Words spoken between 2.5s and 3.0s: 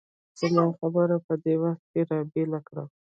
کړه.